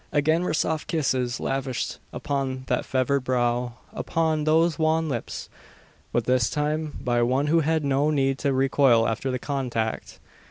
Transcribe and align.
Again 0.11 0.41
were 0.41 0.55
soft 0.55 0.87
kisses 0.87 1.39
lavished 1.39 1.99
upon 2.11 2.63
that 2.65 2.85
fevered 2.85 3.23
brow 3.23 3.73
upon 3.93 4.45
those 4.45 4.79
wan 4.79 5.07
lips; 5.07 5.47
but 6.11 6.23
this 6.25 6.49
time 6.49 6.97
by 7.01 7.21
one 7.21 7.45
who 7.45 7.59
had 7.59 7.85
no 7.85 8.09
need 8.09 8.39
to 8.39 8.51
recoil 8.51 9.07
after 9.07 9.29
the 9.29 9.37
contact. 9.37 10.19